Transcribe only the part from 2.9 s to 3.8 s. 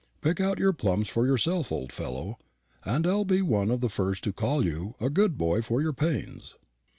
I'll be one